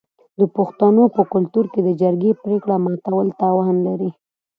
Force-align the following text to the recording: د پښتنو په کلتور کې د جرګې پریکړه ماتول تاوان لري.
د 0.39 0.41
پښتنو 0.55 1.03
په 1.15 1.21
کلتور 1.33 1.65
کې 1.73 1.79
د 1.83 1.89
جرګې 2.01 2.31
پریکړه 2.41 2.75
ماتول 2.85 3.27
تاوان 3.41 3.75
لري. 3.87 4.09